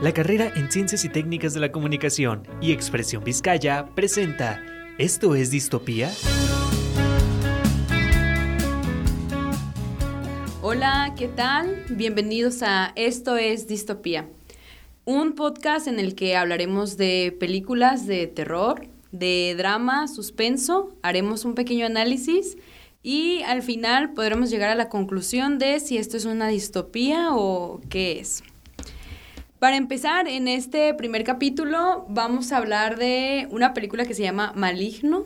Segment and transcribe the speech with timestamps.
[0.00, 4.62] La carrera en Ciencias y Técnicas de la Comunicación y Expresión Vizcaya presenta
[4.96, 6.12] ¿Esto es distopía?
[10.62, 11.84] Hola, ¿qué tal?
[11.90, 14.28] Bienvenidos a Esto es distopía,
[15.04, 21.56] un podcast en el que hablaremos de películas de terror, de drama, suspenso, haremos un
[21.56, 22.56] pequeño análisis
[23.02, 27.80] y al final podremos llegar a la conclusión de si esto es una distopía o
[27.88, 28.44] qué es.
[29.58, 34.52] Para empezar, en este primer capítulo vamos a hablar de una película que se llama
[34.54, 35.24] Maligno.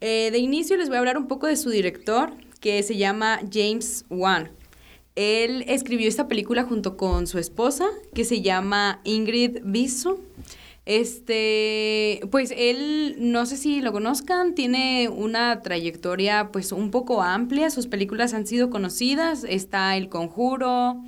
[0.00, 3.40] Eh, de inicio les voy a hablar un poco de su director, que se llama
[3.52, 4.52] James Wan.
[5.16, 10.20] Él escribió esta película junto con su esposa, que se llama Ingrid Biso.
[10.86, 17.70] Este, pues él, no sé si lo conozcan, tiene una trayectoria pues un poco amplia,
[17.70, 21.02] sus películas han sido conocidas, está El Conjuro,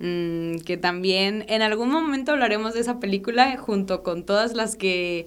[0.00, 5.26] Mm, que también en algún momento hablaremos de esa película junto con todas las que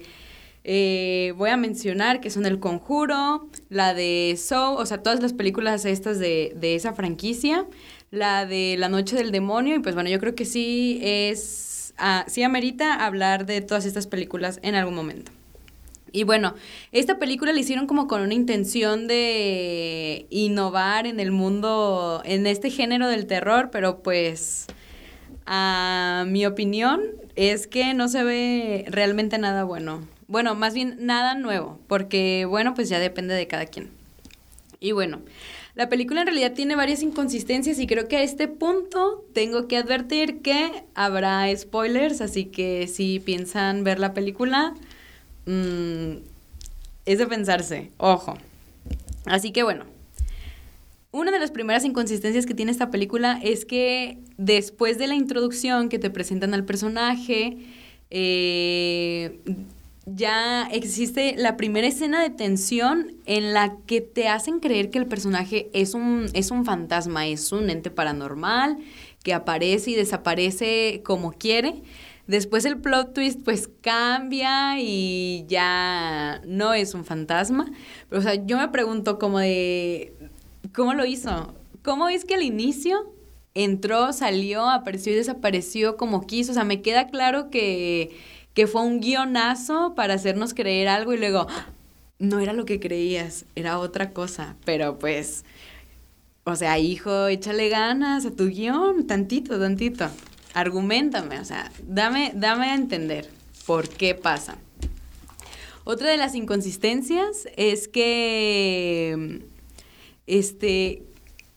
[0.64, 5.32] eh, voy a mencionar, que son El Conjuro, la de Soul, o sea, todas las
[5.32, 7.66] películas estas de, de esa franquicia,
[8.10, 12.24] la de La Noche del Demonio, y pues bueno, yo creo que sí es, ah,
[12.28, 15.32] sí amerita hablar de todas estas películas en algún momento.
[16.12, 16.54] Y bueno,
[16.92, 22.70] esta película la hicieron como con una intención de innovar en el mundo, en este
[22.70, 24.66] género del terror, pero pues
[25.46, 27.02] a mi opinión
[27.36, 30.06] es que no se ve realmente nada bueno.
[30.26, 33.90] Bueno, más bien nada nuevo, porque bueno, pues ya depende de cada quien.
[34.80, 35.20] Y bueno,
[35.74, 39.76] la película en realidad tiene varias inconsistencias y creo que a este punto tengo que
[39.76, 44.74] advertir que habrá spoilers, así que si piensan ver la película,
[45.48, 46.18] Mm,
[47.06, 48.36] es de pensarse, ojo.
[49.24, 49.86] Así que bueno,
[51.10, 55.88] una de las primeras inconsistencias que tiene esta película es que después de la introducción
[55.88, 57.56] que te presentan al personaje,
[58.10, 59.40] eh,
[60.04, 65.06] ya existe la primera escena de tensión en la que te hacen creer que el
[65.06, 68.76] personaje es un, es un fantasma, es un ente paranormal
[69.22, 71.82] que aparece y desaparece como quiere.
[72.28, 77.70] Después el plot twist pues cambia y ya no es un fantasma.
[78.10, 80.12] Pero o sea, yo me pregunto como de,
[80.74, 81.54] ¿cómo lo hizo?
[81.82, 83.14] ¿Cómo es que al inicio
[83.54, 86.52] entró, salió, apareció y desapareció como quiso?
[86.52, 88.14] O sea, me queda claro que,
[88.52, 91.46] que fue un guionazo para hacernos creer algo y luego,
[92.18, 94.56] no era lo que creías, era otra cosa.
[94.66, 95.46] Pero pues,
[96.44, 100.10] o sea, hijo, échale ganas a tu guion, tantito, tantito
[100.54, 103.28] argumentame, o sea, dame, dame a entender
[103.66, 104.58] por qué pasa.
[105.84, 109.42] Otra de las inconsistencias es que,
[110.26, 111.02] este,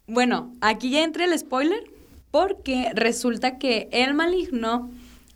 [0.07, 1.84] bueno, aquí ya entra el spoiler,
[2.31, 4.90] porque resulta que el maligno,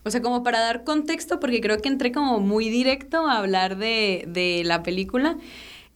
[0.04, 3.76] o sea, como para dar contexto, porque creo que entré como muy directo a hablar
[3.76, 5.36] de, de la película,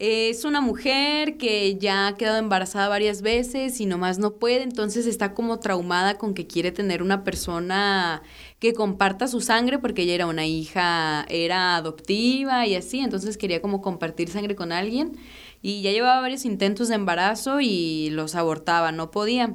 [0.00, 5.04] es una mujer que ya ha quedado embarazada varias veces y nomás no puede, entonces
[5.04, 8.22] está como traumada con que quiere tener una persona
[8.60, 13.60] que comparta su sangre porque ella era una hija, era adoptiva y así, entonces quería
[13.60, 15.18] como compartir sangre con alguien
[15.60, 19.54] y ya llevaba varios intentos de embarazo y los abortaba, no podía.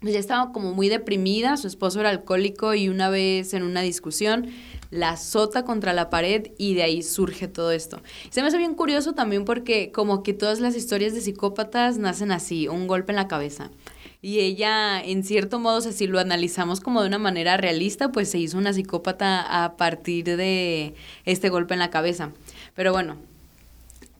[0.00, 3.82] Pues ya estaba como muy deprimida, su esposo era alcohólico y una vez en una
[3.82, 4.48] discusión
[4.90, 8.00] la azota contra la pared y de ahí surge todo esto.
[8.30, 12.32] Se me hace bien curioso también porque como que todas las historias de psicópatas nacen
[12.32, 13.70] así, un golpe en la cabeza.
[14.20, 18.38] Y ella, en cierto modo, si lo analizamos como de una manera realista, pues se
[18.38, 20.94] hizo una psicópata a partir de
[21.24, 22.32] este golpe en la cabeza.
[22.74, 23.16] Pero bueno,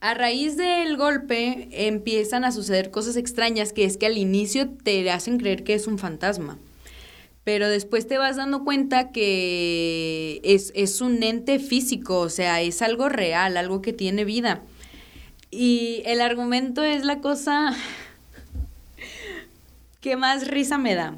[0.00, 5.10] a raíz del golpe empiezan a suceder cosas extrañas que es que al inicio te
[5.10, 6.58] hacen creer que es un fantasma
[7.48, 13.08] pero después te vas dando cuenta que es, un ente físico, o sea, es algo
[13.08, 14.60] real, algo que tiene vida.
[15.50, 17.74] Y el argumento es la cosa
[20.02, 21.16] que más risa me da.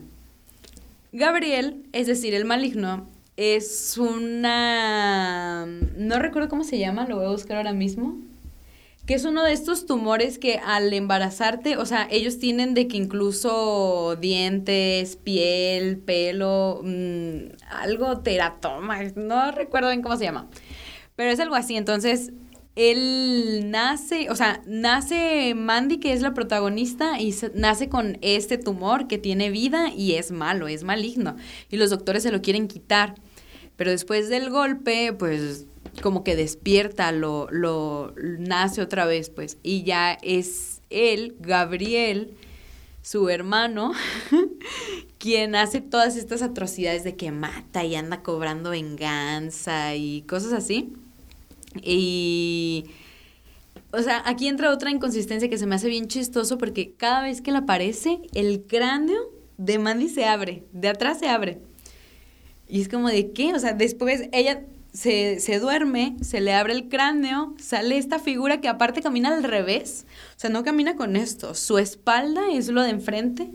[1.11, 5.67] Gabriel, es decir, el maligno, es una...
[5.97, 8.30] No recuerdo cómo se llama, lo voy a buscar ahora mismo
[9.11, 12.97] que es uno de estos tumores que al embarazarte, o sea, ellos tienen de que
[12.97, 20.49] incluso dientes, piel, pelo, mm, algo teratoma, no recuerdo bien cómo se llama,
[21.17, 22.31] pero es algo así, entonces
[22.77, 29.09] él nace, o sea, nace Mandy, que es la protagonista, y nace con este tumor
[29.09, 31.35] que tiene vida y es malo, es maligno,
[31.69, 33.17] y los doctores se lo quieren quitar.
[33.75, 35.67] Pero después del golpe, pues
[36.03, 42.35] como que despierta, lo, lo nace otra vez, pues, y ya es él, Gabriel,
[43.03, 43.93] su hermano,
[45.19, 50.93] quien hace todas estas atrocidades de que mata y anda cobrando venganza y cosas así.
[51.83, 52.87] Y...
[53.93, 57.41] O sea, aquí entra otra inconsistencia que se me hace bien chistoso porque cada vez
[57.41, 59.21] que le aparece, el cráneo
[59.57, 61.59] de Mandy se abre, de atrás se abre.
[62.69, 66.73] Y es como de qué, o sea, después ella se, se, duerme, se le abre
[66.73, 70.07] el cráneo, sale esta figura que aparte camina al revés,
[70.37, 73.51] o sea, no camina con esto, su espalda es lo de enfrente.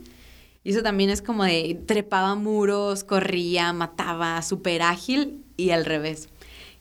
[0.64, 6.28] Y eso también es como de trepaba muros, corría, mataba, súper ágil y al revés.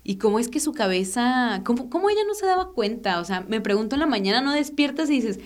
[0.03, 3.43] Y cómo es que su cabeza, cómo, cómo ella no se daba cuenta, o sea,
[3.43, 5.39] me pregunto en la mañana, no despiertas y dices,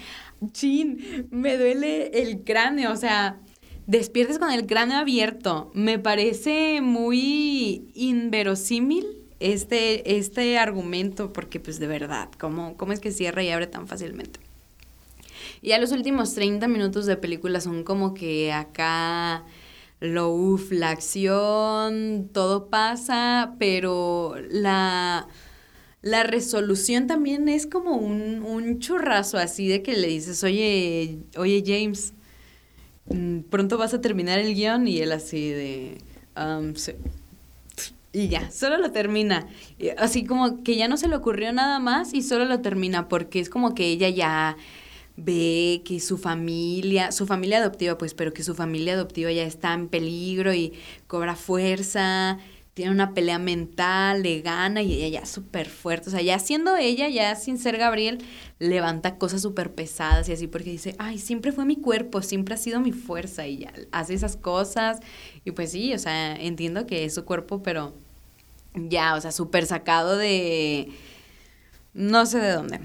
[0.52, 3.40] chin, me duele el cráneo, o sea,
[3.88, 5.70] despiertes con el cráneo abierto.
[5.74, 9.06] Me parece muy inverosímil
[9.40, 13.88] este, este argumento, porque pues de verdad, ¿cómo, ¿cómo es que cierra y abre tan
[13.88, 14.40] fácilmente?
[15.62, 19.44] Y ya los últimos 30 minutos de película son como que acá
[20.00, 25.28] lo uff, la acción, todo pasa, pero la,
[26.02, 31.64] la resolución también es como un, un churrazo así de que le dices, oye, oye
[31.66, 32.12] James,
[33.50, 35.98] pronto vas a terminar el guion y él así de...
[36.36, 36.74] Um,
[38.12, 39.46] y ya, solo lo termina.
[39.98, 43.40] Así como que ya no se le ocurrió nada más y solo lo termina porque
[43.40, 44.56] es como que ella ya
[45.16, 49.74] ve que su familia, su familia adoptiva, pues, pero que su familia adoptiva ya está
[49.74, 50.72] en peligro y
[51.06, 52.38] cobra fuerza,
[52.78, 56.10] tiene una pelea mental, le gana y ella ya súper fuerte.
[56.10, 58.18] O sea, ya siendo ella, ya sin ser Gabriel,
[58.60, 62.56] levanta cosas súper pesadas y así, porque dice, ay, siempre fue mi cuerpo, siempre ha
[62.56, 65.00] sido mi fuerza y ya hace esas cosas.
[65.44, 67.96] Y pues sí, o sea, entiendo que es su cuerpo, pero
[68.74, 70.88] ya, o sea, súper sacado de...
[71.94, 72.78] no sé de dónde.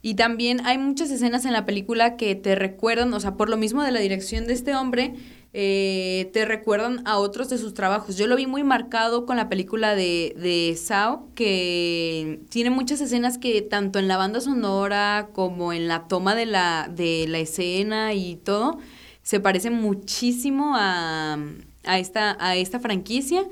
[0.00, 3.56] Y también hay muchas escenas en la película que te recuerdan, o sea, por lo
[3.56, 5.16] mismo de la dirección de este hombre,
[5.54, 8.16] eh, te recuerdan a otros de sus trabajos.
[8.16, 13.36] Yo lo vi muy marcado con la película de, de Sao, que tiene muchas escenas
[13.36, 18.14] que tanto en la banda sonora como en la toma de la, de la escena
[18.14, 18.78] y todo,
[19.22, 21.38] se parece muchísimo a,
[21.84, 23.44] a, esta, a esta franquicia.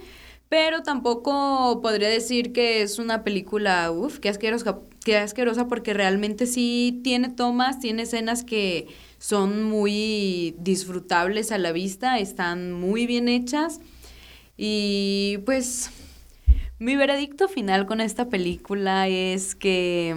[0.50, 4.80] Pero tampoco podría decir que es una película, uff, qué asquerosa,
[5.22, 8.88] asquerosa porque realmente sí tiene tomas, tiene escenas que
[9.18, 13.80] son muy disfrutables a la vista, están muy bien hechas.
[14.56, 15.90] Y pues
[16.80, 20.16] mi veredicto final con esta película es que,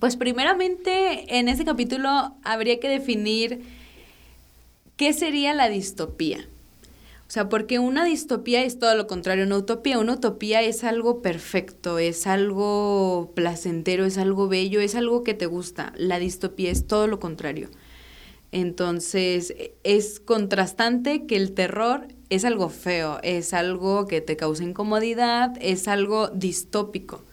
[0.00, 3.60] pues primeramente en ese capítulo habría que definir
[4.96, 6.48] qué sería la distopía.
[7.28, 9.98] O sea, porque una distopía es todo lo contrario una utopía.
[9.98, 15.46] Una utopía es algo perfecto, es algo placentero, es algo bello, es algo que te
[15.46, 15.92] gusta.
[15.96, 17.68] La distopía es todo lo contrario.
[18.52, 25.56] Entonces, es contrastante que el terror es algo feo, es algo que te causa incomodidad,
[25.60, 27.24] es algo distópico.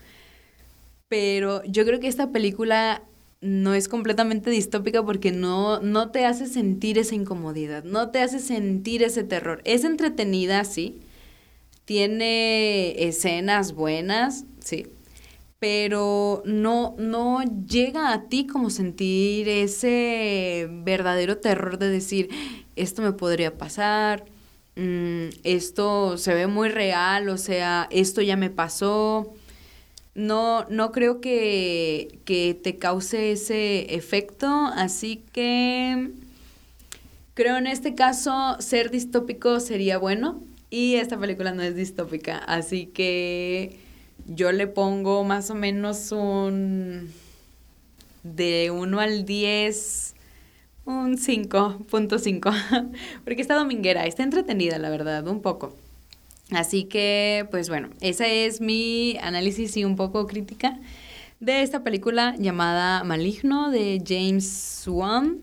[1.07, 3.04] Pero yo creo que esta película
[3.44, 8.40] no es completamente distópica porque no, no te hace sentir esa incomodidad, no te hace
[8.40, 9.62] sentir ese terror.
[9.66, 11.01] Es entretenida, sí.
[11.86, 14.88] Tiene escenas buenas, sí.
[15.60, 22.30] Pero no, no llega a ti como sentir ese verdadero terror de decir,
[22.78, 24.26] esto me podría pasar,
[24.76, 29.33] mm, esto se ve muy real, o sea, esto ya me pasó
[30.15, 36.11] no, no creo que, que te cause ese efecto, así que
[37.33, 42.85] creo en este caso ser distópico sería bueno y esta película no es distópica, así
[42.87, 43.79] que
[44.27, 47.11] yo le pongo más o menos un
[48.23, 50.15] de 1 al 10,
[50.85, 52.91] un 5.5,
[53.23, 55.75] porque está dominguera, está entretenida la verdad, un poco.
[56.56, 60.80] Así que, pues bueno, esa es mi análisis y un poco crítica
[61.40, 65.42] de esta película llamada Maligno de James Wan.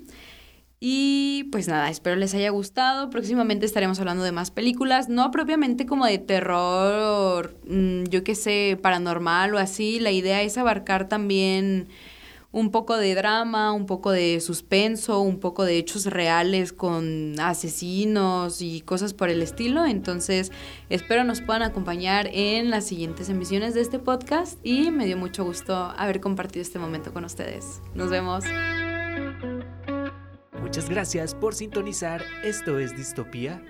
[0.82, 3.10] Y pues nada, espero les haya gustado.
[3.10, 8.78] Próximamente estaremos hablando de más películas, no propiamente como de terror, mm, yo qué sé,
[8.80, 10.00] paranormal o así.
[10.00, 11.88] La idea es abarcar también
[12.52, 18.60] un poco de drama, un poco de suspenso, un poco de hechos reales con asesinos
[18.60, 19.86] y cosas por el estilo.
[19.86, 20.50] Entonces,
[20.88, 25.44] espero nos puedan acompañar en las siguientes emisiones de este podcast y me dio mucho
[25.44, 27.80] gusto haber compartido este momento con ustedes.
[27.94, 28.44] Nos vemos.
[30.60, 32.22] Muchas gracias por sintonizar.
[32.42, 33.62] Esto es Distopía